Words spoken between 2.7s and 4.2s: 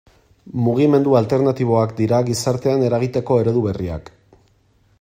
eragiteko eredu berriak.